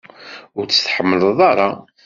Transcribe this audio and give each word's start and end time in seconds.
Ur 0.57 0.63
tt-tḥemmleḍ 0.67 1.39
ara? 1.51 1.69